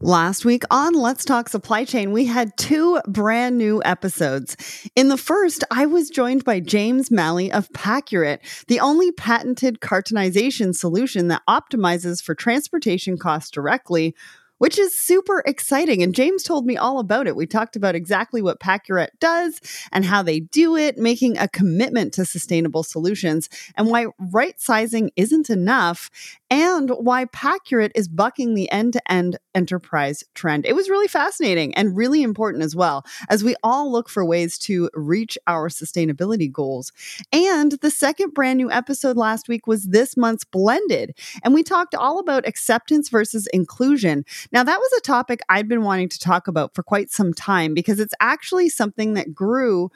[0.00, 4.56] Last week on Let's Talk Supply Chain, we had two brand new episodes.
[4.94, 10.72] In the first, I was joined by James Malley of Paccurate, the only patented cartonization
[10.72, 14.14] solution that optimizes for transportation costs directly
[14.58, 16.02] which is super exciting.
[16.02, 17.36] And James told me all about it.
[17.36, 19.60] We talked about exactly what Paccurate does
[19.92, 25.10] and how they do it, making a commitment to sustainable solutions, and why right sizing
[25.16, 26.10] isn't enough,
[26.50, 30.64] and why Paccurate is bucking the end to end enterprise trend.
[30.66, 34.56] It was really fascinating and really important as well, as we all look for ways
[34.60, 36.92] to reach our sustainability goals.
[37.32, 41.94] And the second brand new episode last week was this month's Blended, and we talked
[41.94, 44.24] all about acceptance versus inclusion.
[44.52, 47.74] Now, that was a topic I'd been wanting to talk about for quite some time
[47.74, 49.90] because it's actually something that grew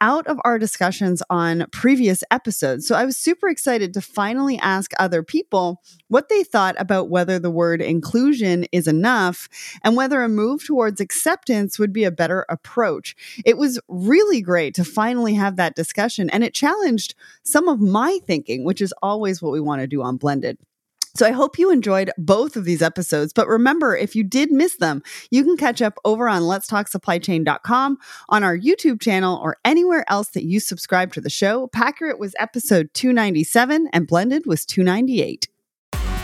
[0.00, 2.86] out of our discussions on previous episodes.
[2.86, 7.38] So I was super excited to finally ask other people what they thought about whether
[7.38, 9.48] the word inclusion is enough
[9.82, 13.16] and whether a move towards acceptance would be a better approach.
[13.44, 18.18] It was really great to finally have that discussion and it challenged some of my
[18.26, 20.58] thinking, which is always what we want to do on Blended.
[21.14, 23.32] So I hope you enjoyed both of these episodes.
[23.32, 28.44] But remember, if you did miss them, you can catch up over on letstalksupplychain.com, on
[28.44, 31.68] our YouTube channel, or anywhere else that you subscribe to the show.
[31.68, 35.48] Paccurate was episode 297 and Blended was 298.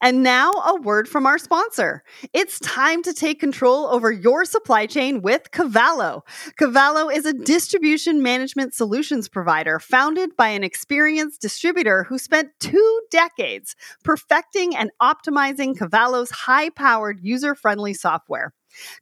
[0.00, 2.04] And now, a word from our sponsor.
[2.32, 6.24] It's time to take control over your supply chain with Cavallo.
[6.56, 13.00] Cavallo is a distribution management solutions provider founded by an experienced distributor who spent two
[13.10, 13.74] decades
[14.04, 18.52] perfecting and optimizing Cavallo's high powered, user friendly software.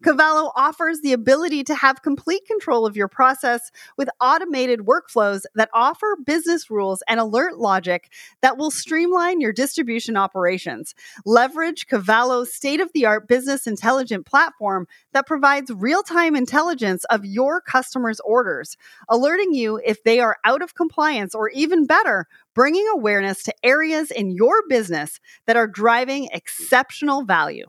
[0.03, 5.71] Cavallo offers the ability to have complete control of your process with automated workflows that
[5.75, 8.13] offer business rules and alert logic
[8.43, 10.95] that will streamline your distribution operations.
[11.25, 17.25] Leverage Cavallo's state of the art business intelligent platform that provides real time intelligence of
[17.25, 18.77] your customers' orders,
[19.09, 24.11] alerting you if they are out of compliance or even better, bringing awareness to areas
[24.11, 27.67] in your business that are driving exceptional value.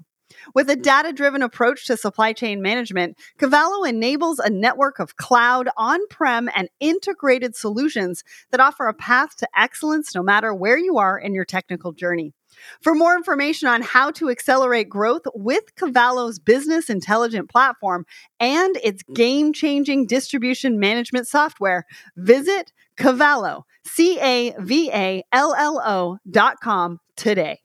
[0.53, 5.69] With a data driven approach to supply chain management, Cavallo enables a network of cloud,
[5.78, 10.97] on prem, and integrated solutions that offer a path to excellence no matter where you
[10.97, 12.34] are in your technical journey.
[12.81, 18.06] For more information on how to accelerate growth with Cavallo's business intelligent platform
[18.40, 25.81] and its game changing distribution management software, visit Cavallo, C A V A L L
[25.86, 27.59] O dot com today.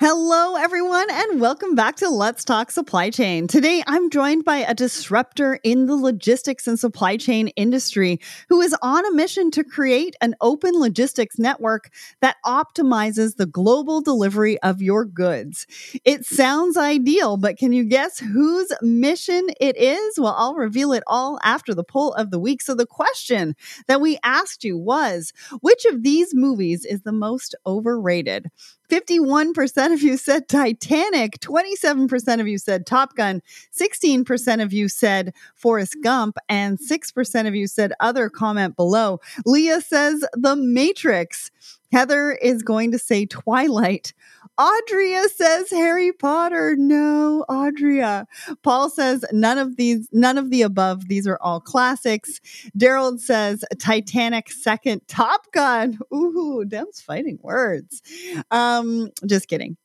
[0.00, 3.48] Hello, everyone, and welcome back to Let's Talk Supply Chain.
[3.48, 8.76] Today, I'm joined by a disruptor in the logistics and supply chain industry who is
[8.80, 14.80] on a mission to create an open logistics network that optimizes the global delivery of
[14.80, 15.66] your goods.
[16.04, 20.16] It sounds ideal, but can you guess whose mission it is?
[20.16, 22.62] Well, I'll reveal it all after the poll of the week.
[22.62, 23.56] So, the question
[23.88, 28.52] that we asked you was which of these movies is the most overrated?
[28.90, 33.42] 51% of you said Titanic, 27% of you said Top Gun,
[33.78, 39.20] 16% of you said Forrest Gump, and 6% of you said other comment below.
[39.44, 41.50] Leah says The Matrix.
[41.90, 44.12] Heather is going to say Twilight.
[44.58, 46.74] Audria says Harry Potter.
[46.76, 48.26] No, Audria.
[48.62, 51.08] Paul says none of these, none of the above.
[51.08, 52.40] These are all classics.
[52.76, 55.98] Daryl says Titanic second, Top Gun.
[56.12, 58.02] Ooh, them's fighting words.
[58.50, 59.76] Um, just kidding.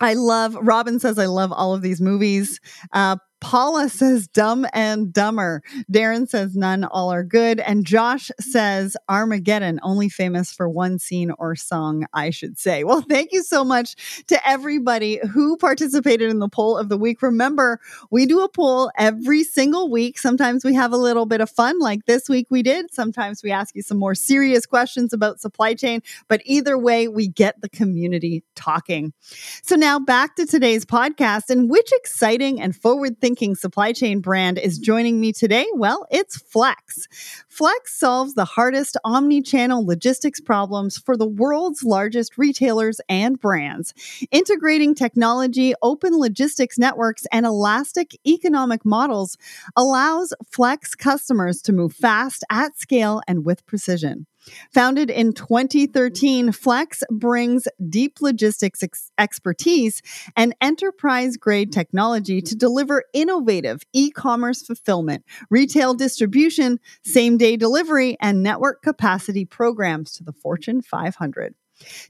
[0.00, 2.60] I love, Robin says, I love all of these movies.
[2.92, 5.62] Uh, Paula says dumb and dumber.
[5.92, 7.60] Darren says none, all are good.
[7.60, 12.84] And Josh says Armageddon, only famous for one scene or song, I should say.
[12.84, 17.22] Well, thank you so much to everybody who participated in the poll of the week.
[17.22, 17.80] Remember,
[18.10, 20.18] we do a poll every single week.
[20.18, 22.92] Sometimes we have a little bit of fun, like this week we did.
[22.92, 26.02] Sometimes we ask you some more serious questions about supply chain.
[26.28, 29.12] But either way, we get the community talking.
[29.62, 34.78] So now back to today's podcast and which exciting and forward supply chain brand is
[34.78, 35.66] joining me today?
[35.74, 37.08] Well, it's Flexe.
[37.48, 43.94] Flexe solves the hardest omni channel logistics problems for the world's largest retailers and brands.
[44.30, 49.36] Integrating technology, open logistics networks, and elastic economic models
[49.74, 54.26] allows Flexe customers to move fast, at scale, and with precision.
[54.72, 60.02] Founded in 2013, Flexe brings deep logistics ex- expertise
[60.36, 68.16] and enterprise grade technology to deliver innovative e commerce fulfillment, retail distribution, same day delivery,
[68.20, 71.54] and network capacity programs to the Fortune 500.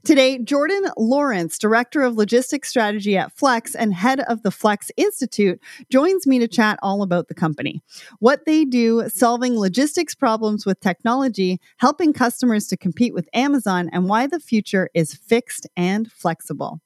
[0.03, 5.59] Today, Jordan Lawrence, Director of Logistics Strategy at Flexe and head of the Flexe Institute,
[5.89, 7.81] joins me to chat all about the company,
[8.19, 14.07] what they do, solving logistics problems with technology, helping customers to compete with Amazon, and
[14.07, 16.79] why the future is fixed and flexible.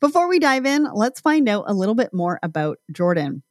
[0.00, 3.42] Before we dive in, let's find out a little bit more about Jordan.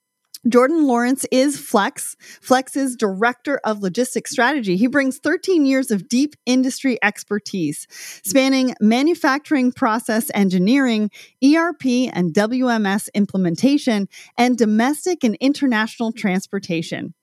[0.50, 4.78] Jordan Lawrence is Flexe, Flexe's director of logistics strategy.
[4.78, 7.86] He brings 13 years of deep industry expertise,
[8.24, 11.10] spanning manufacturing process engineering,
[11.44, 14.08] ERP and WMS implementation,
[14.38, 17.14] and domestic and international transportation.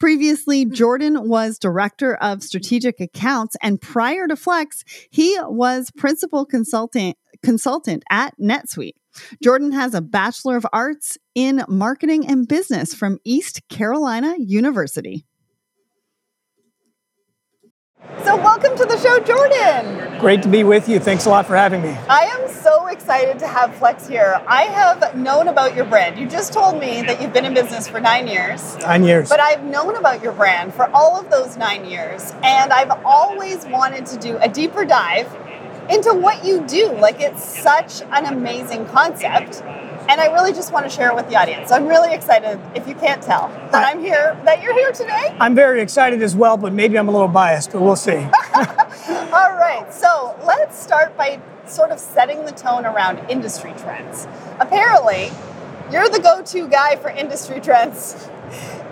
[0.00, 7.16] Previously, Jordan was director of strategic accounts, and prior to Flexe, he was principal consultant
[7.42, 8.94] consultant at NetSuite.
[9.42, 15.26] Jordan has a Bachelor of Arts in Marketing and Business from East Carolina University.
[18.24, 20.18] So, welcome to the show, Jordan.
[20.18, 20.98] Great to be with you.
[20.98, 21.90] Thanks a lot for having me.
[22.08, 24.42] I am so excited to have Flexe here.
[24.46, 26.18] I have known about your brand.
[26.18, 28.76] You just told me that you've been in business for nine years.
[28.78, 29.28] Nine years.
[29.28, 32.32] But I've known about your brand for all of those nine years.
[32.42, 35.26] And I've always wanted to do a deeper dive
[35.92, 36.92] into what you do.
[36.92, 39.62] Like it's such an amazing concept.
[40.08, 41.68] And I really just want to share it with the audience.
[41.68, 44.90] So I'm really excited, if you can't tell, that I, am here, that you're here
[44.90, 45.36] today.
[45.38, 48.16] I'm very excited as well, but maybe I'm a little biased, but we'll see.
[49.32, 54.26] All right, so let's start by sort of setting the tone around industry trends.
[54.58, 55.30] Apparently,
[55.92, 58.28] you're the go to guy for industry trends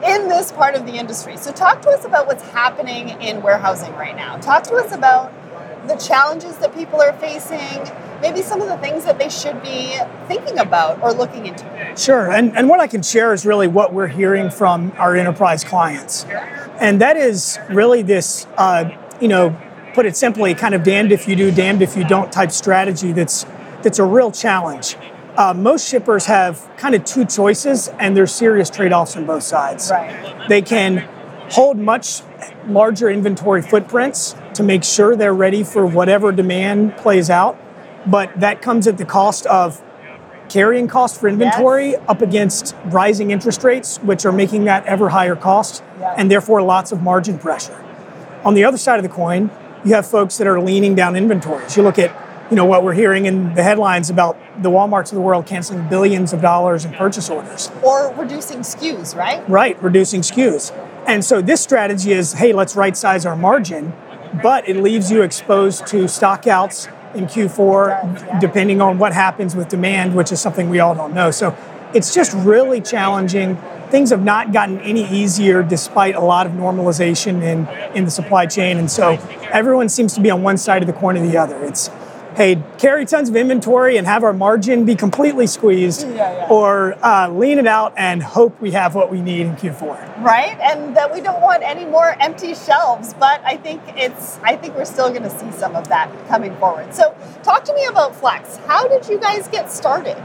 [0.05, 1.37] in this part of the industry.
[1.37, 4.39] So, talk to us about what's happening in warehousing right now.
[4.39, 5.33] Talk to us about
[5.87, 7.83] the challenges that people are facing,
[8.21, 9.97] maybe some of the things that they should be
[10.29, 11.65] thinking about or looking into.
[11.97, 15.65] Sure, and, and what I can share is really what we're hearing from our enterprise
[15.65, 16.25] clients.
[16.79, 18.91] And that is really this, uh,
[19.21, 19.57] you know,
[19.95, 23.13] put it simply, kind of damned if you do, damned if you don't type strategy
[23.13, 23.45] that's,
[23.83, 24.97] that's a real challenge.
[25.37, 29.43] Uh, most shippers have kind of two choices, and there's serious trade offs on both
[29.43, 29.91] sides.
[29.91, 30.49] Right.
[30.49, 31.09] They can
[31.51, 32.23] hold much
[32.67, 37.59] larger inventory footprints to make sure they're ready for whatever demand plays out.
[38.07, 39.83] But that comes at the cost of
[40.49, 42.03] carrying cost for inventory yes.
[42.09, 45.83] up against rising interest rates, which are making that ever higher cost
[46.17, 47.85] and therefore lots of margin pressure.
[48.45, 49.51] On the other side of the coin,
[49.85, 51.77] you have folks that are leaning down inventories.
[51.77, 52.15] You look at
[52.51, 55.89] you know what we're hearing in the headlines about the Walmarts of the world canceling
[55.89, 57.71] billions of dollars in purchase orders.
[57.81, 59.49] Or reducing SKUs, right?
[59.49, 60.73] Right, reducing SKUs.
[61.07, 63.93] And so this strategy is hey, let's right size our margin,
[64.43, 70.15] but it leaves you exposed to stockouts in Q4, depending on what happens with demand,
[70.15, 71.31] which is something we all don't know.
[71.31, 71.57] So
[71.95, 73.57] it's just really challenging.
[73.91, 77.67] Things have not gotten any easier despite a lot of normalization in,
[77.97, 78.79] in the supply chain.
[78.79, 79.13] And so
[79.53, 81.63] everyone seems to be on one side of the coin or the other.
[81.65, 81.91] It's
[82.41, 86.49] hey, carry tons of inventory and have our margin be completely squeezed, yeah, yeah.
[86.49, 90.23] or uh, lean it out and hope we have what we need in Q4.
[90.23, 93.13] Right, and that we don't want any more empty shelves.
[93.13, 96.57] But I think it's, I think we're still going to see some of that coming
[96.57, 96.95] forward.
[96.95, 98.57] So, talk to me about Flexe.
[98.67, 100.17] How did you guys get started?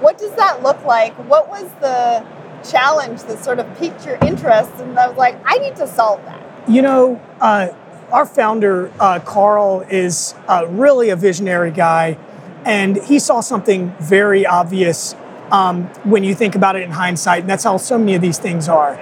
[0.00, 1.14] What does that look like?
[1.28, 2.24] What was the
[2.62, 4.70] challenge that sort of piqued your interest?
[4.76, 6.70] And I was like, I need to solve that.
[6.70, 7.20] You know.
[7.40, 7.70] Uh,
[8.16, 12.16] our founder, uh, Karl, is uh, really a visionary guy,
[12.64, 15.14] and he saw something very obvious
[15.50, 18.38] um, when you think about it in hindsight, and that's how so many of these
[18.38, 18.98] things are.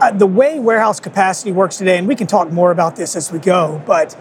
[0.00, 3.30] Uh, the way warehouse capacity works today, and we can talk more about this as
[3.30, 4.16] we go, but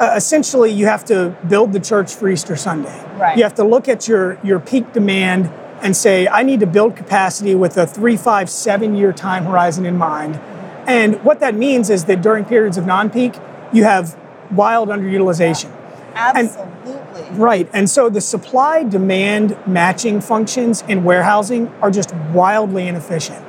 [0.00, 3.04] uh, essentially you have to build the church for Easter Sunday.
[3.18, 3.36] Right.
[3.36, 6.96] You have to look at your, your peak demand and say, I need to build
[6.96, 10.40] capacity with a three, five, seven year time horizon in mind
[10.86, 13.34] and what that means is that during periods of non peak,
[13.72, 14.16] you have
[14.50, 15.70] wild underutilization.
[16.12, 17.22] Yeah, absolutely.
[17.22, 17.68] And, right.
[17.72, 23.44] And so the supply demand matching functions in warehousing are just wildly inefficient.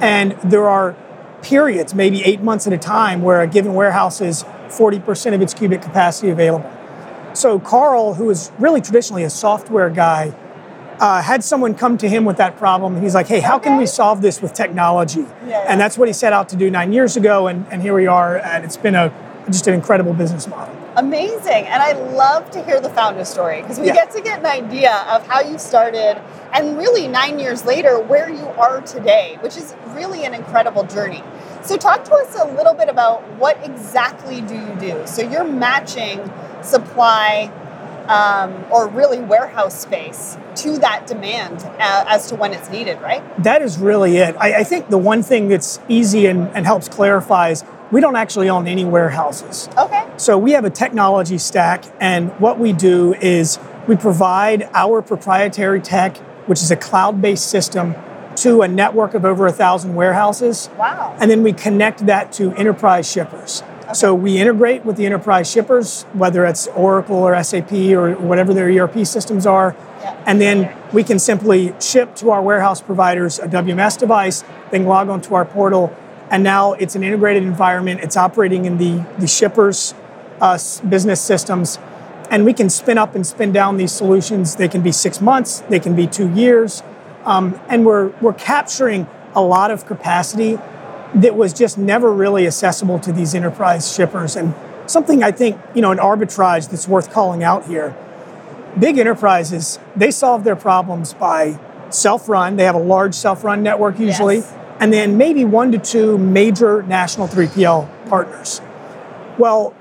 [0.00, 0.96] And there are
[1.42, 5.54] periods, maybe eight months at a time, where a given warehouse is 40% of its
[5.54, 6.70] cubic capacity available.
[7.32, 10.34] So Karl, who is really traditionally a software guy,
[11.00, 12.94] uh, had someone come to him with that problem.
[12.94, 15.26] And he's like, hey, how can we solve this with technology?
[15.46, 15.64] Yeah.
[15.66, 17.48] And that's what he set out to do nine years ago.
[17.48, 18.36] And, and here we are.
[18.36, 19.12] And it's been a
[19.46, 20.76] just an incredible business model.
[20.96, 21.66] Amazing.
[21.66, 23.94] And I love to hear the founder story because we Yeah.
[23.94, 26.20] get to get an idea of how you started
[26.52, 31.22] and really nine years later where you are today, which is really an incredible journey.
[31.62, 35.02] So, talk to us a little bit about what exactly do you do?
[35.06, 36.30] So, you're matching
[36.62, 37.50] supply
[38.08, 43.22] um, or really warehouse space to that demand uh, as to when it's needed, right?
[43.42, 44.36] That is really it.
[44.38, 48.16] I, I think the one thing that's easy and, and helps clarify is we don't
[48.16, 49.68] actually own any warehouses.
[49.76, 50.06] Okay.
[50.16, 55.80] So we have a technology stack, and what we do is we provide our proprietary
[55.80, 56.16] tech,
[56.46, 57.94] which is a cloud based system,
[58.36, 60.70] to a network of over a thousand warehouses.
[60.78, 61.16] Wow.
[61.20, 63.62] And then we connect that to enterprise shippers.
[63.92, 68.68] So we integrate with the enterprise shippers, whether it's Oracle or SAP or whatever their
[68.68, 69.76] ERP systems are.
[70.26, 75.08] And then we can simply ship to our warehouse providers a WMS device, then log
[75.08, 75.94] onto our portal.
[76.30, 78.00] And now it's an integrated environment.
[78.00, 79.94] It's operating in the, the shippers'
[80.40, 80.56] uh,
[80.88, 81.78] business systems.
[82.30, 84.54] And we can spin up and spin down these solutions.
[84.54, 86.84] They can be six months, they can be two years.
[87.24, 90.58] Um, and we're, we're capturing a lot of capacity
[91.14, 94.36] that was just never really accessible to these enterprise shippers.
[94.36, 94.54] And
[94.86, 97.96] something I think, you know, an arbitrage that's worth calling out here.
[98.78, 101.58] Big enterprises, they solve their problems by
[101.90, 102.56] self-run.
[102.56, 104.54] They have a large self-run network usually, Yes.
[104.78, 108.60] and then maybe one to two major national 3PL partners.
[109.38, 109.74] Well,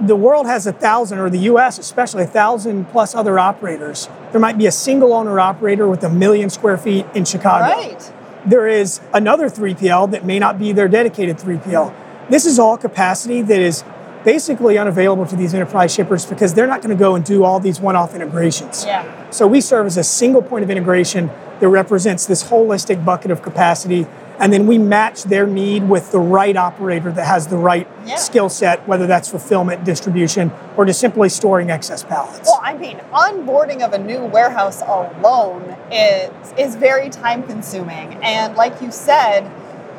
[0.00, 4.08] the world has a thousand, or the US especially, a thousand plus other operators.
[4.32, 8.12] There might be a single owner operator with a million square feet in Chicago Right.
[8.46, 11.94] There is another 3PL that may not be their dedicated 3PL.
[12.30, 13.84] This is all capacity that is
[14.24, 17.60] basically unavailable to these enterprise shippers because they're not going to go and do all
[17.60, 18.84] these one off integrations.
[18.84, 19.30] Yeah.
[19.30, 21.30] So we serve as a single point of integration
[21.60, 24.06] that represents this holistic bucket of capacity.
[24.40, 28.16] And then we match their need with the right operator that has the right Yeah.
[28.16, 32.48] skill set, whether that's fulfillment, distribution, or just simply storing excess pallets.
[32.48, 38.56] Well, I mean, onboarding of a new warehouse alone is is very time consuming, and
[38.56, 39.50] like you said,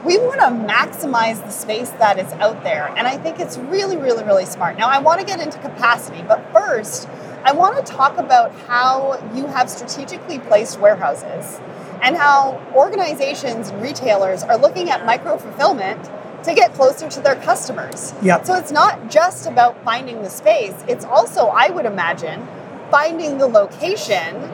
[0.03, 3.97] we want to maximize the space that is out there, and I think it's really,
[3.97, 4.77] really, really smart.
[4.77, 7.07] Now, I want to get into capacity, but first,
[7.43, 11.59] I want to talk about how you have strategically placed warehouses
[12.01, 16.09] and how organizations and retailers are looking at micro fulfillment
[16.43, 18.13] to get closer to their customers.
[18.21, 18.45] Yep.
[18.45, 22.47] So it's not just about finding the space, it's also, I would imagine,
[22.89, 24.51] finding the location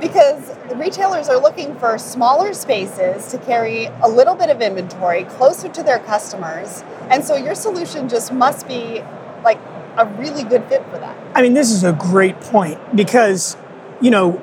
[0.00, 5.24] because the retailers are looking for smaller spaces to carry a little bit of inventory
[5.24, 6.82] closer to their customers.
[7.10, 9.02] And so your solution just must be
[9.44, 9.58] like
[9.96, 11.16] a really good fit for that.
[11.34, 13.56] I mean, this is a great point because,
[14.00, 14.42] you know,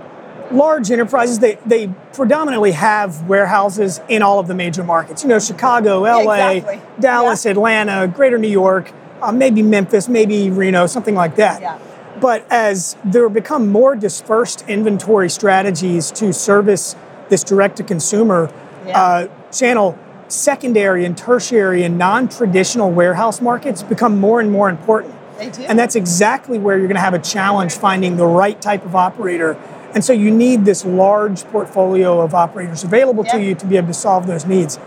[0.53, 5.23] large enterprises, they, they predominantly have warehouses in all of the major markets.
[5.23, 6.81] You know, Chicago, LA, exactly.
[6.99, 8.91] Dallas, Atlanta, greater New York,
[9.21, 11.61] uh, maybe Memphis, maybe Reno, something like that.
[11.61, 11.79] Yeah.
[12.19, 16.95] But as there become more dispersed inventory strategies to service
[17.29, 18.51] this direct to consumer
[18.85, 19.01] Yeah.
[19.01, 25.13] uh, channel, secondary and tertiary and non traditional warehouse markets become more and more important.
[25.37, 25.63] They do.
[25.63, 28.95] And that's exactly where you're going to have a challenge finding the right type of
[28.95, 29.57] operator.
[29.93, 33.33] And so you need this large portfolio of operators available Yeah.
[33.33, 34.79] to you to be able to solve those needs.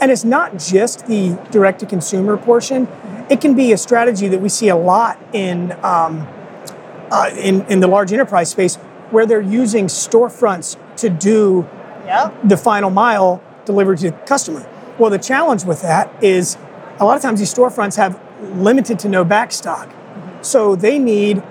[0.00, 2.88] And it's not just the direct to consumer portion,
[3.28, 6.26] it can be a strategy that we see a lot in, um,
[7.10, 8.76] uh, in, in the large enterprise space
[9.10, 11.66] where they're using storefronts to do
[12.06, 12.34] Yep.
[12.44, 14.64] the final mile delivered to the customer.
[14.98, 16.56] Well, the challenge with that is
[16.98, 18.18] a lot of times these storefronts have
[18.56, 19.88] limited to no backstock.
[20.40, 21.42] So they need,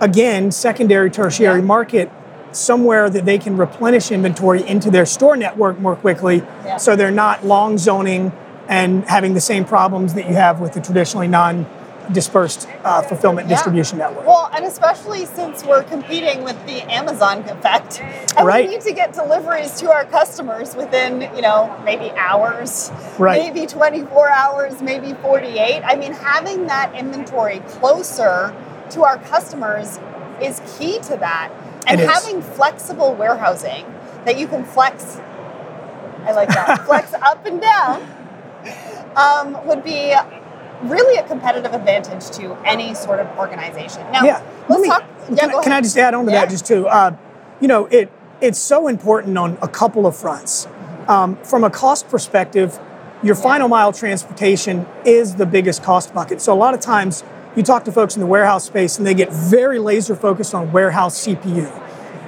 [0.00, 1.64] again, secondary, tertiary Yeah.
[1.64, 2.10] market
[2.56, 6.76] somewhere that they can replenish inventory into their store network more quickly Yeah.
[6.76, 8.32] so they're not long zoning
[8.68, 11.66] and having the same problems that you have with the traditionally non
[12.12, 13.54] dispersed uh, fulfillment Yeah.
[13.56, 14.26] distribution network.
[14.26, 18.02] Well, and especially since we're competing with the Amazon effect,
[18.36, 18.66] and Right.
[18.68, 23.40] we need to get deliveries to our customers within, you know, maybe hours, Right.
[23.42, 25.82] maybe 24 hours, maybe 48.
[25.86, 28.52] I mean, having that inventory closer
[28.90, 29.98] to our customers
[30.42, 31.48] is key to that,
[31.86, 32.10] and It is.
[32.10, 33.84] having flexible warehousing
[34.24, 35.18] that you can flex.
[36.24, 38.02] I like that flex up and down
[39.16, 40.14] um, would be
[40.82, 44.02] really a competitive advantage to any sort of organization.
[44.12, 44.42] Now, yeah.
[44.68, 45.04] let's Let me- talk.
[45.30, 46.40] Yeah, can, I, can I just add on to Yeah.
[46.42, 46.86] that just too?
[46.86, 47.16] Uh,
[47.60, 48.10] you know, it
[48.42, 50.68] it's so important on a couple of fronts.
[51.08, 52.78] Um, from a cost perspective,
[53.22, 56.42] your final mile transportation is the biggest cost bucket.
[56.42, 57.22] So a lot of times
[57.56, 60.72] you talk to folks in the warehouse space and they get very laser focused on
[60.72, 61.70] warehouse CPU.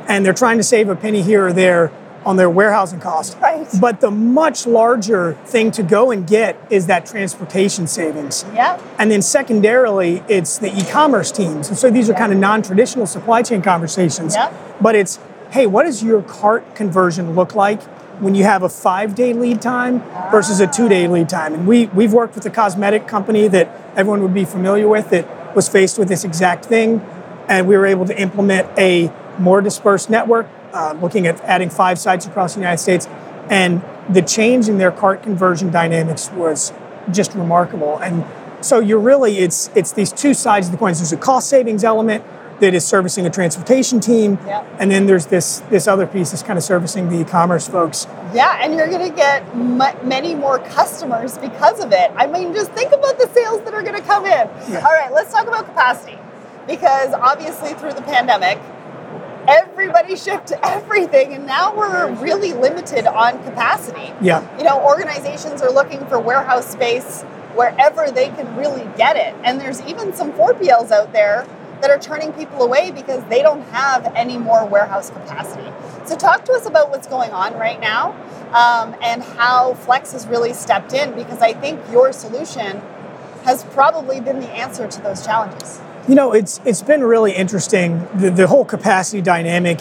[0.09, 1.91] and they're trying to save a penny here or there
[2.25, 3.37] on their warehousing cost.
[3.41, 3.67] Right.
[3.81, 8.45] But the much larger thing to go and get is that transportation savings.
[8.55, 8.81] Yep.
[8.99, 11.69] And then secondarily, it's the e-commerce teams.
[11.69, 12.19] And so these are Yeah.
[12.21, 14.35] kind of non-traditional supply chain conversations.
[14.37, 14.53] Yep.
[14.81, 15.19] But it's,
[15.51, 17.83] hey, what does your cart conversion look like
[18.21, 21.53] when you have a five-day lead time versus a two-day lead time?
[21.55, 25.57] And we we've worked with a cosmetic company that everyone would be familiar with that
[25.57, 27.01] was faced with this exact thing,
[27.49, 31.99] and we were able to implement a more dispersed network, uh, looking at adding five
[31.99, 33.09] sites across the United States,
[33.49, 36.73] and the change in their cart conversion dynamics was
[37.11, 37.99] just remarkable.
[37.99, 38.25] And
[38.61, 40.93] so you're really it's it's these two sides of the coin.
[40.95, 42.25] There's a cost savings element
[42.61, 44.67] that is servicing a transportation team, Yep.
[44.79, 48.07] and then there's this this other piece that's kind of servicing the e-commerce folks.
[48.35, 52.11] Yeah, and you're going to get m- many more customers because of it.
[52.17, 54.49] I mean, just think about the sales that are going to come in.
[54.71, 54.85] Yeah.
[54.85, 56.19] All right, let's talk about capacity.
[56.67, 58.59] Because obviously, through the pandemic,
[59.49, 64.13] everybody shipped everything, and now we're really limited on capacity.
[64.21, 64.43] Yeah.
[64.59, 67.23] You know, organizations are looking for warehouse space
[67.55, 69.35] wherever they can really get it.
[69.45, 71.47] And there's even some 4PLs out there
[71.81, 75.71] that are turning people away because they don't have any more warehouse capacity.
[76.07, 78.13] So, talk to us about what's going on right now
[78.53, 82.81] um, and how Flexe has really stepped in because I think your solution
[83.45, 85.81] has probably been the answer to those challenges.
[86.09, 89.81] You know, it's it's been really interesting the, the whole capacity dynamic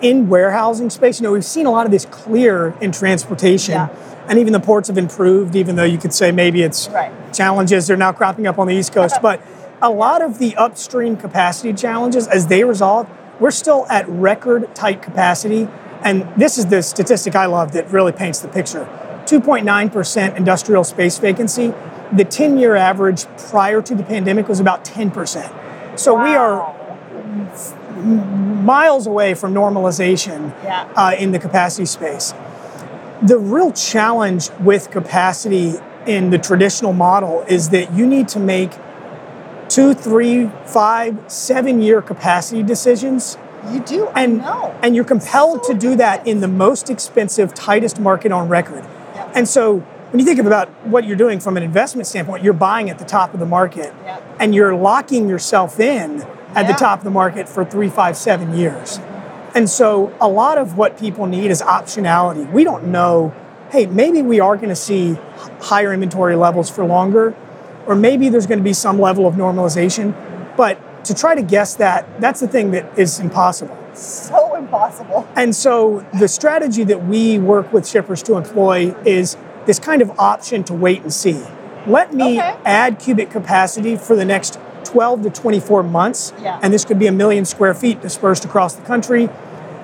[0.00, 1.20] in warehousing space.
[1.20, 3.88] You know, we've seen a lot of this clear in transportation, Yeah.
[4.28, 5.54] and even the ports have improved.
[5.54, 7.12] Even though you could say maybe it's Right.
[7.34, 9.40] challenges are now cropping up on the East Coast, but
[9.84, 13.06] a lot of the upstream capacity challenges as they resolve,
[13.38, 15.68] we're still at record tight capacity.
[16.02, 18.88] And this is the statistic I love that really paints the picture.
[19.26, 21.74] 2.9% industrial space vacancy.
[22.12, 25.98] The 10 year average prior to the pandemic was about 10%.
[25.98, 26.74] So we are
[28.64, 30.86] miles away from normalization Yeah.
[30.96, 32.32] uh, in the capacity space.
[33.22, 35.74] The real challenge with capacity
[36.06, 38.72] in the traditional model is that you need to make
[39.74, 43.36] two, three, five, seven year capacity decisions.
[43.72, 44.40] You do, And,
[44.84, 48.84] and you're compelled So to do that in the most expensive, tightest market on record.
[49.14, 49.32] Yep.
[49.34, 49.78] And so
[50.10, 53.04] when you think about what you're doing from an investment standpoint, you're buying at the
[53.04, 54.36] top of the market Yep.
[54.38, 56.22] and you're locking yourself in
[56.54, 59.00] at the top of the market for three, five, seven years.
[59.56, 62.48] And so a lot of what people need is optionality.
[62.52, 63.34] We don't know,
[63.70, 65.18] hey, maybe we are going to see
[65.60, 67.34] higher inventory levels for longer,
[67.86, 70.14] or maybe there's going to be some level of normalization.
[70.56, 73.76] But to try to guess that, that's the thing that is impossible.
[73.94, 75.24] so impossible.
[75.36, 80.10] And so the strategy that we work with shippers to employ is this kind of
[80.18, 81.40] option to wait and see.
[81.86, 82.56] Let me Okay.
[82.64, 86.58] add cubic capacity for the next 12 to 24 months, Yeah.
[86.62, 89.28] and this could be a million square feet dispersed across the country.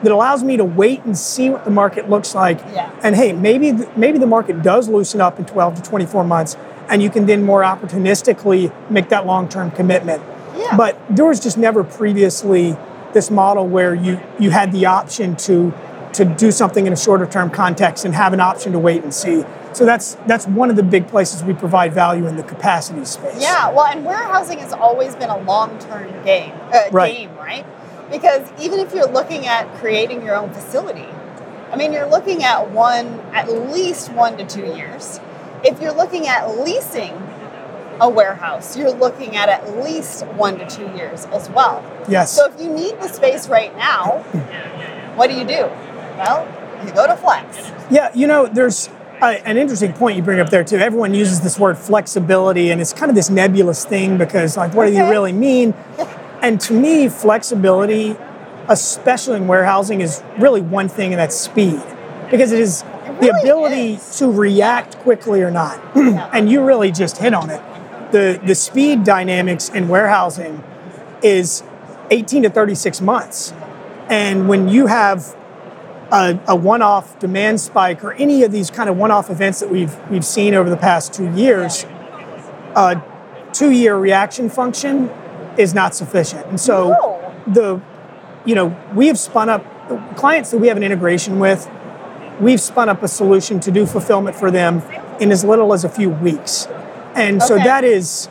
[0.03, 2.59] That allows me to wait and see what the market looks like.
[2.73, 2.91] Yeah.
[3.03, 6.57] And hey, maybe maybe the market does loosen up in 12 to 24 months,
[6.89, 10.23] and you can then more opportunistically make that long-term commitment.
[10.57, 10.77] Yeah.
[10.77, 12.77] But there was just never previously
[13.13, 15.73] this model where you you had the option to
[16.15, 19.13] to do something in a shorter term context and have an option to wait and
[19.15, 19.45] see.
[19.73, 23.41] So that's that's one of the big places we provide value in the capacity space.
[23.41, 27.15] Yeah, well, and warehousing has always been a long-term game, uh, Right.
[27.15, 27.65] game, right?
[28.11, 31.09] Because even if you're looking at creating your own facility,
[31.70, 35.20] I mean, you're looking at one, at least one to two years.
[35.64, 37.12] If you're looking at leasing
[38.01, 41.85] a warehouse, you're looking at at least one to two years as well.
[42.09, 42.33] Yes.
[42.33, 44.23] So if you need the space right now,
[45.14, 45.66] what do you do?
[46.16, 46.46] Well,
[46.85, 47.90] you go to Flexe.
[47.90, 48.88] Yeah, you know, there's
[49.20, 50.79] uh, an interesting point you bring up there too.
[50.79, 54.87] Everyone uses this word flexibility, and it's kind of this nebulous thing because, like, what
[54.87, 55.75] do you really mean?
[56.42, 58.16] And to me, flexibility,
[58.68, 61.83] especially in warehousing, is really one thing, and that's speed,
[62.31, 64.18] because it is the really ability is.
[64.18, 65.79] to react quickly or not.
[65.96, 67.62] and you really just hit on it.
[68.12, 70.64] The the speed dynamics in warehousing
[71.22, 71.62] is
[72.11, 73.53] 18 to 36 months,
[74.09, 75.37] and when you have
[76.11, 79.94] a, a one-off demand spike or any of these kind of one-off events that we've
[80.11, 83.00] we've seen over the past two years, a uh,
[83.53, 85.11] two-year reaction function
[85.57, 86.47] is not sufficient.
[86.47, 87.19] And so No.
[87.47, 87.81] the
[88.45, 89.65] you know we have spun up
[90.17, 91.69] clients that we have an integration with.
[92.41, 94.83] We've spun up a solution to do fulfillment for them
[95.19, 96.67] in as little as a few weeks,
[97.15, 98.29] and so that is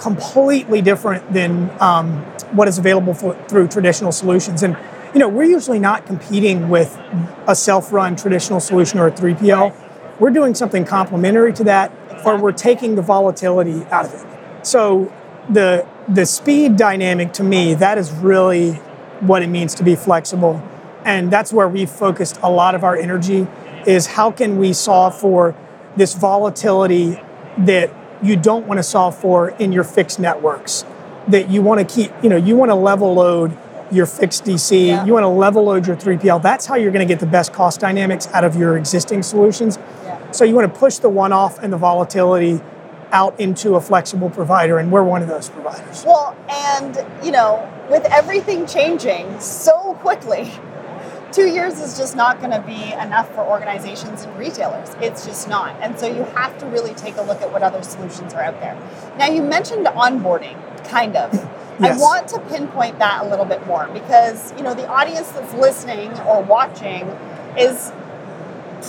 [0.00, 4.64] completely different than um, what is available for, through traditional solutions.
[4.64, 4.76] And
[5.14, 6.98] you know, we're usually not competing with
[7.46, 9.72] a self-run traditional solution or a 3PL.
[10.18, 11.92] We're doing something complementary to that,
[12.24, 14.66] or we're taking the volatility out of it.
[14.66, 15.12] So
[15.48, 18.72] the the speed dynamic to me, that is really
[19.20, 20.62] what it means to be flexible.
[21.04, 23.48] and that's where we've focused a lot of our energy
[23.86, 25.52] is how can we solve for
[25.96, 27.20] this volatility
[27.58, 30.84] that you don't want to solve for in your fixed networks
[31.26, 33.56] that you want to keep you know you want to level load
[33.92, 35.04] your fixed DC, yeah.
[35.04, 36.42] you want to level load your 3PL.
[36.42, 39.78] That's how you're going to get the best cost dynamics out of your existing solutions.
[40.04, 40.30] Yeah.
[40.30, 42.62] So you want to push the one off and the volatility
[43.12, 46.02] out into a flexible provider, and we're one of those providers.
[46.04, 50.50] Well, and you know, with everything changing so quickly,
[51.32, 54.94] two years is just not going to be enough for organizations and retailers.
[55.00, 55.76] It's just not.
[55.80, 58.60] And so you have to really take a look at what other solutions are out
[58.60, 58.76] there.
[59.18, 60.56] Now, you mentioned onboarding,
[60.88, 61.48] kind of.
[61.80, 61.98] Yes.
[61.98, 65.54] I want to pinpoint that a little bit more because, you know, the audience that's
[65.54, 67.08] listening or watching
[67.58, 67.90] is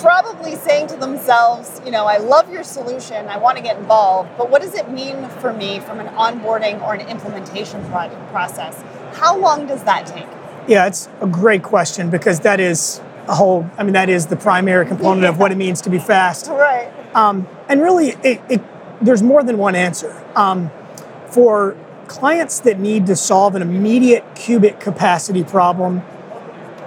[0.02, 4.30] probably saying to themselves, you know, I love your solution, I want to get involved,
[4.38, 8.84] but what does it mean for me from an onboarding or an implementation process?
[9.14, 10.28] How long does that take?
[10.68, 14.36] Yeah, it's a great question because that is a whole, I mean, that is the
[14.36, 16.48] primary component of what it means to be fast.
[16.48, 16.92] Right.
[17.16, 18.62] Um, and really, it, it,
[19.02, 20.24] there's more than one answer.
[20.36, 20.72] Um,
[21.30, 21.78] for
[22.08, 26.02] clients that need to solve an immediate cubic capacity problem,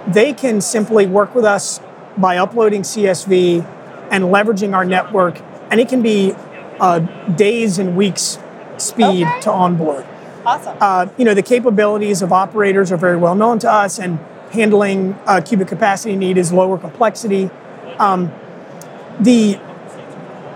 [0.07, 1.79] they can simply work with us
[2.17, 3.63] by uploading CSV
[4.11, 6.33] and leveraging our network, and it can be
[6.79, 6.99] uh,
[7.35, 8.39] days and weeks
[8.77, 9.41] speed okay.
[9.41, 10.05] to onboard.
[10.45, 10.77] Awesome.
[10.79, 14.19] Uh, you know, the capabilities of operators are very well known to us, and
[14.51, 17.49] handling uh, cubic capacity need is lower complexity.
[17.99, 18.31] Um,
[19.19, 19.59] the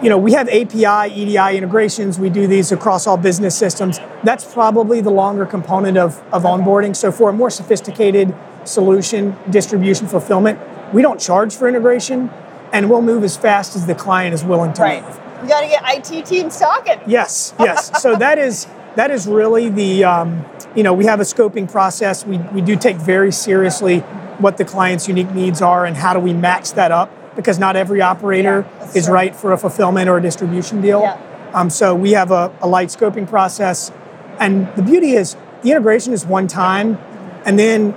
[0.02, 2.17] you know, we have API, EDI integrations.
[2.17, 4.00] We do these across all business systems.
[4.24, 6.95] That's probably the longer component of, of onboarding.
[6.95, 10.60] So for a more sophisticated solution, distribution, fulfillment,
[10.94, 12.30] we don't charge for integration,
[12.72, 15.04] and we'll move as fast as the client is willing to right.
[15.04, 15.20] move.
[15.44, 17.00] You got to get IT teams talking.
[17.08, 18.02] Yes, yes.
[18.02, 22.26] so that is that is really the um, you know we have a scoping process.
[22.26, 24.00] We we do take very seriously
[24.40, 27.76] what the client's unique needs are and how do we match that up because not
[27.76, 29.14] every operator yeah, is true.
[29.14, 31.02] right for a fulfillment or a distribution deal.
[31.02, 31.52] Yeah.
[31.54, 33.92] Um, so we have a, a light scoping process,
[34.40, 36.98] and the beauty is the integration is one time,
[37.46, 37.96] and then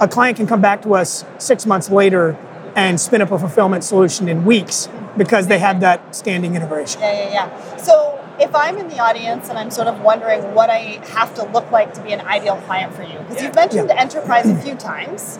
[0.00, 2.36] a client can come back to us six months later
[2.74, 7.00] and spin up a fulfillment solution in weeks because they have that standing integration.
[7.00, 7.76] Yeah, yeah, yeah.
[7.76, 11.44] So if I'm in the audience and I'm sort of wondering what I have to
[11.44, 14.00] look like to be an ideal client for you, because you've mentioned yeah.
[14.00, 15.38] enterprise a few times,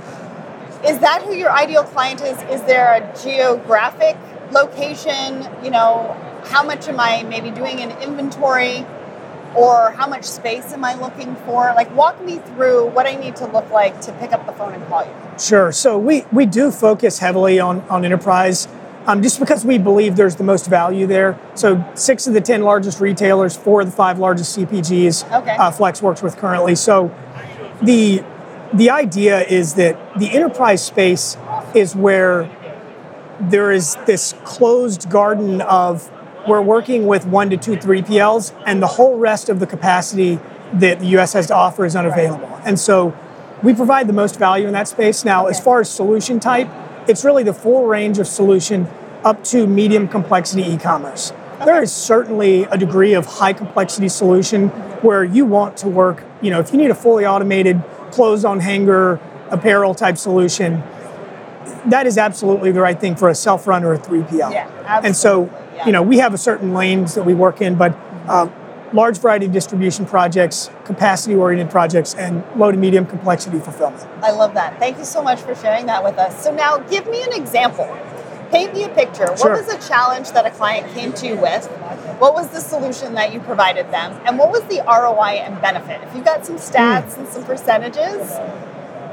[0.84, 2.36] is that who your ideal client is?
[2.50, 4.16] Is there a geographic
[4.50, 5.46] location?
[5.64, 8.84] You know, how much am I maybe doing an inventory?
[9.56, 11.72] Or how much space am I looking for?
[11.74, 14.74] Like, walk me through what I need to look like to pick up the phone
[14.74, 15.12] and call you.
[15.38, 15.72] Sure.
[15.72, 18.68] So we we do focus heavily on on enterprise.
[19.06, 21.40] Um, just because we believe there's the most value there.
[21.54, 25.56] So six of the ten largest retailers, four of the five largest CPGs, okay.
[25.56, 26.74] uh, Flexe works with currently.
[26.74, 27.10] So
[27.82, 28.22] the
[28.72, 31.36] the idea is that the enterprise space
[31.74, 32.48] is where
[33.40, 36.10] there is this closed garden of
[36.48, 40.38] we're working with one to two 3PLs, and the whole rest of the capacity
[40.74, 42.60] that the US has to offer is unavailable.
[42.64, 43.16] And so
[43.62, 45.24] we provide the most value in that space.
[45.24, 46.68] Now, as far as solution type,
[47.08, 48.88] it's really the full range of solution
[49.24, 51.32] up to medium complexity e commerce.
[51.64, 54.68] There is certainly a degree of high complexity solution
[55.02, 58.60] where you want to work, you know, if you need a fully automated clothes on
[58.60, 60.82] hanger apparel type solution,
[61.86, 64.52] that is absolutely the right thing for a self run or a 3PL.
[64.52, 65.06] Yeah, absolutely.
[65.06, 68.48] And so you know, we have a certain lanes that we work in, but uh,
[68.92, 74.06] large variety of distribution projects, capacity oriented projects, and low to medium complexity fulfillment.
[74.22, 74.78] I love that.
[74.78, 76.42] Thank you so much for sharing that with us.
[76.42, 77.86] So, now give me an example.
[78.50, 79.26] Paint me a picture.
[79.36, 79.54] Sure.
[79.54, 81.66] What was a challenge that a client came to you with?
[82.18, 84.20] What was the solution that you provided them?
[84.26, 86.02] And what was the ROI and benefit?
[86.02, 87.18] If you've got some stats mm.
[87.18, 88.28] and some percentages,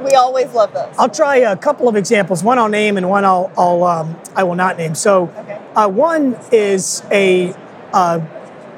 [0.03, 0.93] we always love those.
[0.97, 2.43] I'll try a couple of examples.
[2.43, 4.95] One I'll name, and one I'll, I'll um, I will not name.
[4.95, 5.61] So, okay.
[5.75, 7.53] uh, one is a
[7.93, 8.19] uh,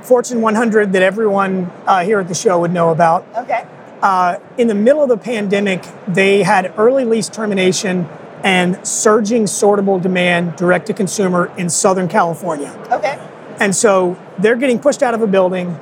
[0.02, 3.28] Fortune 100 that everyone uh, here at the show would know about.
[3.36, 3.66] Okay.
[4.02, 8.08] Uh, in the middle of the pandemic, they had early lease termination
[8.44, 12.74] and surging sortable demand direct to consumer in Southern California.
[12.92, 13.20] Okay.
[13.60, 15.78] And so they're getting pushed out of a building.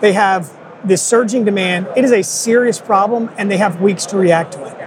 [0.00, 0.52] They have
[0.84, 1.88] this surging demand.
[1.96, 4.81] It is a serious problem, and they have weeks to react to it.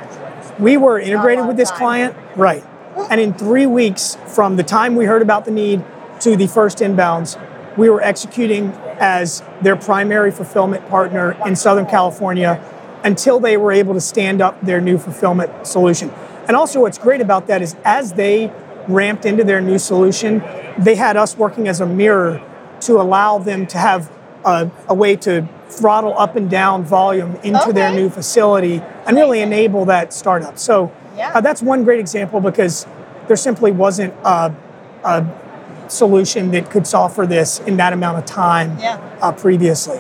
[0.60, 1.78] We were integrated oh, with this time.
[1.80, 2.64] client, right.
[3.10, 5.84] And in three weeks, from the time we heard about the need
[6.22, 7.38] to the first inbounds,
[7.78, 12.64] we were executing as their primary fulfillment partner in Southern California
[13.04, 16.10] until they were able to stand up their new fulfillment solution.
[16.48, 18.52] And also, what's great about that is as they
[18.88, 20.44] ramped into their new solution,
[20.78, 22.42] they had us working as a mirror
[22.82, 24.12] to allow them to have
[24.46, 27.72] a, a way to throttle up and down volume into okay.
[27.72, 30.58] their new facility and really enable that startup.
[30.60, 31.32] So Yeah.
[31.34, 32.86] Uh, that's one great example because
[33.28, 34.54] there simply wasn't a,
[35.04, 35.26] a,
[35.88, 38.98] solution that could solve for this in that amount of time yeah.
[39.22, 40.00] uh, previously.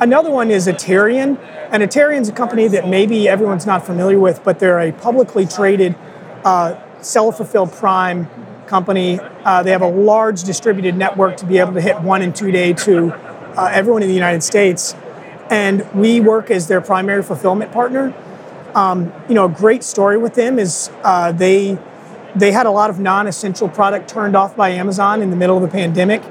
[0.00, 1.38] Another one is Aterian.
[1.70, 5.96] And Aterian's a company that maybe everyone's not familiar with, but they're a publicly traded
[6.44, 8.28] uh, seller fulfilled prime
[8.66, 9.20] company.
[9.44, 12.50] Uh, they have a large distributed network to be able to hit one and two
[12.50, 13.12] day to
[13.58, 14.94] uh, everyone in the United States.
[15.50, 18.14] And we work as their primary fulfillment partner.
[18.74, 21.78] Um, you know, a great story with them is uh, they
[22.34, 25.62] they had a lot of non-essential product turned off by Amazon in the middle of
[25.62, 26.22] the pandemic,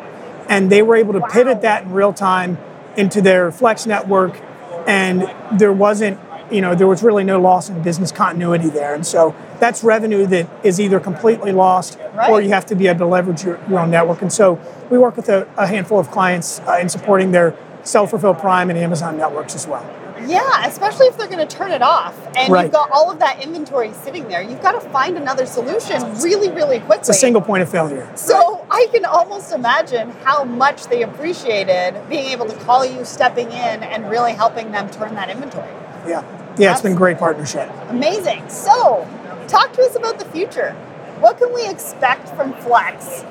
[0.48, 1.28] and they were able to wow.
[1.28, 2.58] pivot that in real time
[2.96, 4.40] into their Flexe network,
[4.86, 6.20] and there wasn't,
[6.52, 10.26] you know, there was really no loss in business continuity there, and so that's revenue
[10.28, 12.30] that is either completely lost right.
[12.30, 14.22] or you have to be able to leverage your, your own network.
[14.22, 18.36] And so we work with a, a handful of clients uh, in supporting their self-fulfill
[18.36, 19.86] Prime and Amazon networks as well.
[20.26, 22.64] Yeah, especially if they're going to turn it off and right.
[22.64, 24.42] you've got all of that inventory sitting there.
[24.42, 26.98] You've got to find another solution really, really quickly.
[26.98, 28.12] It's a single point of failure.
[28.16, 33.48] So I can almost imagine how much they appreciated being able to call you, stepping
[33.48, 35.72] in, and really helping them turn that inventory.
[36.08, 36.24] Yeah.
[36.58, 37.70] Yeah, it's been great partnership.
[37.90, 38.50] Amazing.
[38.50, 39.08] So,
[39.48, 40.74] talk to us about the future.
[41.20, 43.26] What can we expect from Flexe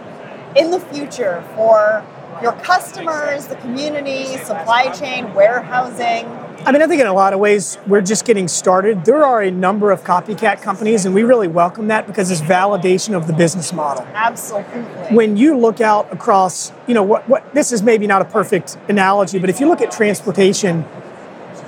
[0.56, 2.04] in the future for
[2.42, 6.26] your customers, the community, supply chain, warehousing?
[6.66, 9.04] I mean, I think in a lot of ways, we're just getting started.
[9.04, 13.14] There are a number of copycat companies, and we really welcome that because it's validation
[13.14, 14.04] of the business model.
[14.14, 14.82] Absolutely.
[15.14, 18.78] When you look out across, you know, what, what this is maybe not a perfect
[18.88, 20.84] analogy, but if you look at transportation,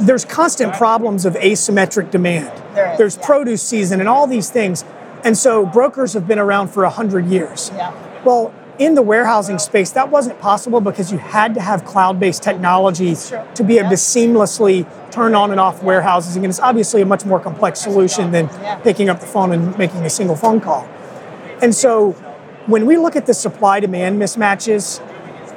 [0.00, 2.46] there's constant problems of asymmetric demand.
[2.74, 3.26] There is, there's yeah.
[3.26, 4.84] produce season and all these things.
[5.24, 7.70] And so brokers have been around for 100 years.
[7.74, 7.92] Yeah.
[8.24, 12.42] Well, in the warehousing space, that wasn't possible because you had to have cloud based
[12.42, 13.90] technology to be able yeah.
[13.90, 16.37] to seamlessly turn on and off warehouses.
[16.37, 18.48] And it's obviously a much more complex solution than
[18.82, 20.88] picking up the phone and making a single phone call.
[21.61, 22.12] And so
[22.66, 25.02] when we look at the supply demand mismatches,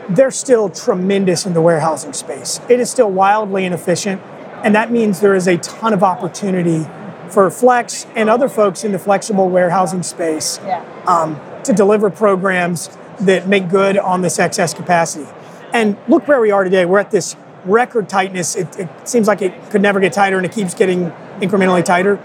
[0.09, 2.59] they're still tremendous in the warehousing space.
[2.69, 4.21] It is still wildly inefficient,
[4.63, 6.85] and that means there is a ton of opportunity
[7.29, 10.83] for Flexe and other folks in the flexible warehousing space yeah.
[11.07, 12.89] um, to deliver programs
[13.21, 15.27] that make good on this excess capacity.
[15.73, 16.85] And look where we are today.
[16.85, 18.55] We're at this record tightness.
[18.55, 22.17] It, it, seems like it could never get tighter and it keeps getting incrementally tighter.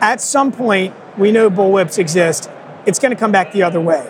[0.00, 2.50] At some point, we know bullwhips exist.
[2.86, 4.06] It's going to come back the other way.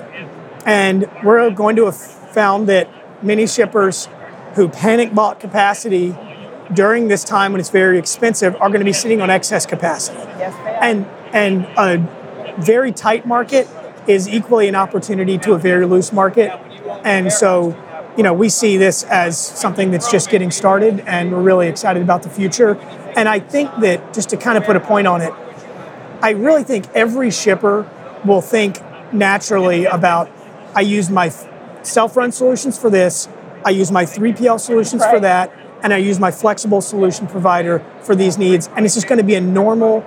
[0.65, 2.89] And we're going to have found that
[3.23, 4.09] many shippers
[4.55, 6.17] who panic bought capacity
[6.75, 10.19] during this time when it's very expensive are going to be sitting on excess capacity.
[10.19, 13.69] Yes, and and a very tight market
[14.07, 16.51] is equally an opportunity to a very loose market.
[17.05, 17.77] And so,
[18.17, 22.03] you know, we see this as something that's just getting started and we're really excited
[22.03, 22.75] about the future.
[23.17, 25.33] And I think that just to kind of put a point on it,
[26.21, 27.89] I really think every shipper
[28.25, 28.81] will think
[29.13, 30.31] naturally about
[30.75, 31.29] I use my
[31.83, 33.29] self run solutions for this,
[33.65, 35.53] I use my 3PL solutions for that,
[35.83, 38.69] and I use my flexible solution provider for these needs.
[38.77, 40.05] And it's just going to be a normal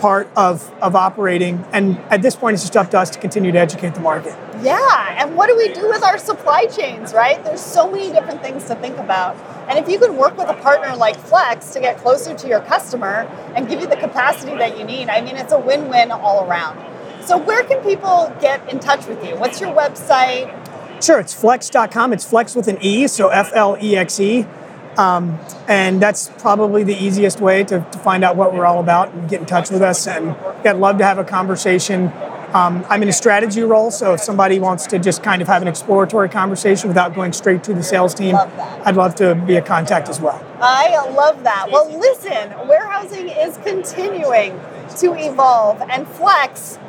[0.00, 1.64] part of, of operating.
[1.72, 4.34] And at this point, it's just up to us to continue to educate the market.
[4.62, 7.42] Yeah, and what do we do with our supply chains, right?
[7.44, 9.36] There's so many different things to think about.
[9.68, 12.60] And if you can work with a partner like Flexe to get closer to your
[12.62, 16.10] customer and give you the capacity that you need, I mean, it's a win win
[16.10, 16.78] all around.
[17.24, 19.36] So, where can people get in touch with you?
[19.36, 20.56] What's your website?
[21.02, 22.12] Sure, it's flexe.com.
[22.12, 24.46] It's flex with an E, so F L E X E.
[24.96, 29.12] Um, and that's probably the easiest way to, to, find out what we're all about
[29.12, 30.06] and get in touch with us.
[30.06, 30.32] And
[30.66, 32.12] I'd love to have a conversation.
[32.52, 35.62] Um, I'm in a strategy role, so if somebody wants to just kind of have
[35.62, 38.52] an exploratory conversation without going straight to the sales team, love
[38.84, 40.44] I'd love to be a contact as well.
[40.60, 41.68] I love that.
[41.70, 44.58] Well, listen, warehousing is continuing
[44.96, 46.80] to evolve, and Flexe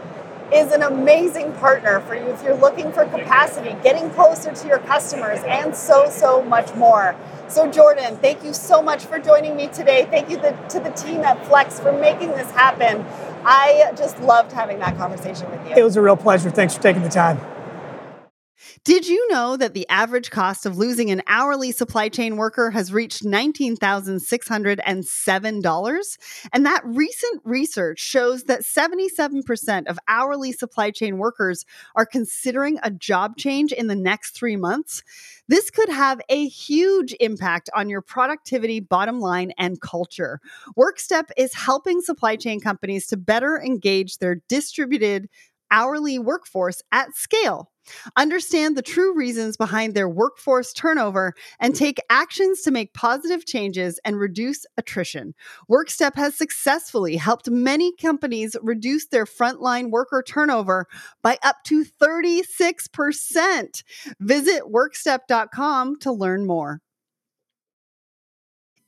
[0.53, 4.79] is an amazing partner for you if you're looking for capacity, getting closer to your
[4.79, 7.15] customers, and so, so much more.
[7.51, 10.07] So, Jordan, thank you so much for joining me today.
[10.09, 13.05] Thank you to the team at Flexe for making this happen.
[13.43, 15.75] I just loved having that conversation with you.
[15.75, 16.49] It was a real pleasure.
[16.49, 17.41] Thanks for taking the time.
[18.83, 22.91] Did you know that the average cost of losing an hourly supply chain worker has
[22.91, 26.17] reached $19,607?
[26.51, 31.63] And that recent research shows that 77% of hourly supply chain workers
[31.95, 35.03] are considering a job change in the next three months.
[35.47, 40.39] This could have a huge impact on your productivity, bottom line, and culture.
[40.75, 45.29] WorkStep is helping supply chain companies to better engage their distributed
[45.71, 47.71] hourly workforce at scale.
[48.15, 53.99] Understand the true reasons behind their workforce turnover and take actions to make positive changes
[54.05, 55.33] and reduce attrition.
[55.69, 60.85] Workstep has successfully helped many companies reduce their frontline worker turnover
[61.23, 63.83] by up to 36%.
[64.19, 66.81] Visit workstep.com to learn more.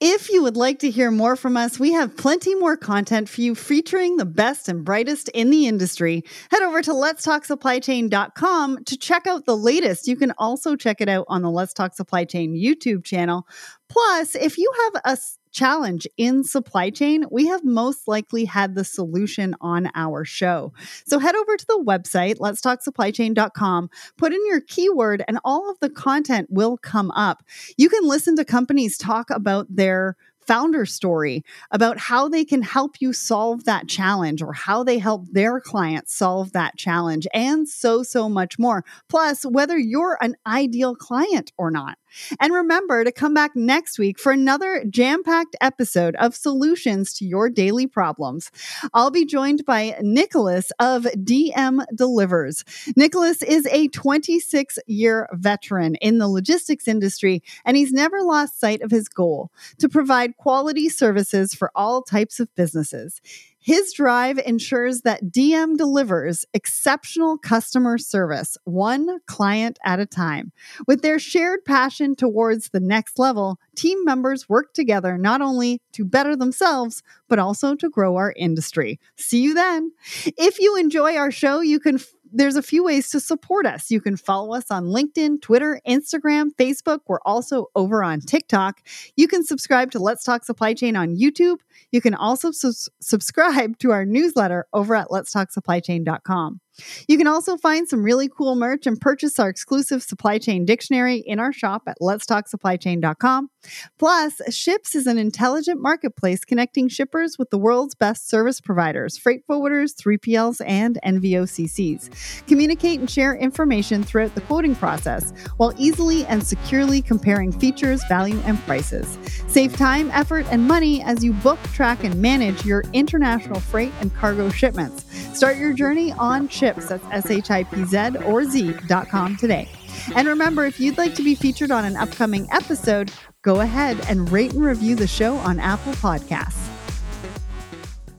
[0.06, 3.40] If you would like to hear more from us, we have plenty more content for
[3.40, 6.26] you featuring the best and brightest in the industry.
[6.52, 10.06] Head over to letstalksupplychain.com to check out the latest.
[10.10, 13.48] You can also check it out on the Let's Talk Supply Chain YouTube channel.
[13.88, 15.18] Plus, if you have a
[15.54, 20.74] challenge in supply chain, we have most likely had the solution on our show.
[21.06, 25.90] So head over to the website, letstalksupplychain.com, put in your keyword, and all of the
[25.90, 27.44] content will come up.
[27.78, 33.00] You can listen to companies talk about their founder story about how they can help
[33.00, 38.04] you solve that challenge or how they help their clients solve that challenge and so,
[38.04, 38.84] so much more.
[39.10, 41.98] Plus, whether you're an ideal client or not.
[42.40, 47.26] And remember to come back next week for another jam packed episode of solutions to
[47.26, 48.52] your daily problems.
[48.94, 52.64] I'll be joined by Nicholas of DM Delivers.
[52.96, 58.82] Nicholas is a 26 year veteran in the logistics industry, and he's never lost sight
[58.82, 63.22] of his goal to provide quality services for all types of businesses.
[63.64, 70.52] His drive ensures that DM delivers exceptional customer service, one client at a time.
[70.86, 76.04] With their shared passion towards the next level, team members work together not only to
[76.04, 79.00] better themselves, but also to grow our industry.
[79.16, 79.94] See you then.
[80.38, 82.00] If you enjoy our show, you can
[82.34, 83.92] there's a few ways to support us.
[83.92, 87.00] You can follow us on LinkedIn, Twitter, Instagram, Facebook.
[87.08, 88.82] We're also over on TikTok.
[89.16, 91.58] You can subscribe to Let's Talk Supply Chain on YouTube.
[91.92, 96.60] You can also su- subscribe to our newsletter over at letstalksupplychain.com.
[97.08, 101.18] You can also find some really cool merch and purchase our exclusive supply chain dictionary
[101.18, 103.50] in our shop at letstalksupplychain.com.
[103.98, 109.46] Plus, Shipz is an intelligent marketplace connecting shippers with the world's best service providers, freight
[109.48, 112.46] forwarders, 3PLs, and NVOCCs.
[112.48, 118.40] Communicate and share information throughout the quoting process while easily and securely comparing features, value,
[118.46, 119.18] and prices.
[119.48, 124.14] Save time, effort, and money as you book, track, and manage your international freight and
[124.16, 125.06] cargo shipments.
[125.38, 129.70] Start your journey on That's S H I P Z or Z.com today.
[130.16, 134.32] And remember, if you'd like to be featured on an upcoming episode, go ahead and
[134.32, 136.68] rate and review the show on Apple Podcasts.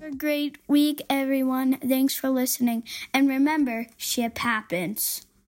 [0.01, 1.79] Have A great week, everyone.
[1.79, 2.85] Thanks for listening.
[3.13, 5.27] And remember, ship happens.